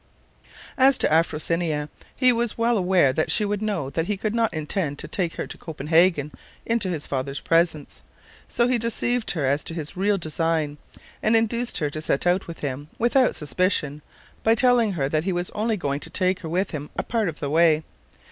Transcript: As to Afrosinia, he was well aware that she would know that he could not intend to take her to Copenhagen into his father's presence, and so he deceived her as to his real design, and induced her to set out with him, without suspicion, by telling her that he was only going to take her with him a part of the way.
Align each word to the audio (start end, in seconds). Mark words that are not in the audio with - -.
As 0.79 0.97
to 0.97 1.13
Afrosinia, 1.13 1.87
he 2.15 2.33
was 2.33 2.57
well 2.57 2.75
aware 2.75 3.13
that 3.13 3.29
she 3.29 3.45
would 3.45 3.61
know 3.61 3.91
that 3.91 4.07
he 4.07 4.17
could 4.17 4.33
not 4.33 4.51
intend 4.51 4.97
to 4.97 5.07
take 5.07 5.35
her 5.35 5.45
to 5.45 5.59
Copenhagen 5.59 6.31
into 6.65 6.89
his 6.89 7.05
father's 7.05 7.39
presence, 7.39 8.01
and 8.47 8.51
so 8.51 8.67
he 8.67 8.79
deceived 8.79 9.29
her 9.29 9.45
as 9.45 9.63
to 9.65 9.75
his 9.75 9.95
real 9.95 10.17
design, 10.17 10.79
and 11.21 11.35
induced 11.35 11.77
her 11.77 11.91
to 11.91 12.01
set 12.01 12.25
out 12.25 12.47
with 12.47 12.61
him, 12.61 12.87
without 12.97 13.35
suspicion, 13.35 14.01
by 14.43 14.55
telling 14.55 14.93
her 14.93 15.07
that 15.07 15.25
he 15.25 15.31
was 15.31 15.51
only 15.51 15.77
going 15.77 15.99
to 15.99 16.09
take 16.09 16.39
her 16.39 16.49
with 16.49 16.71
him 16.71 16.89
a 16.97 17.03
part 17.03 17.29
of 17.29 17.39
the 17.39 17.51
way. 17.51 17.83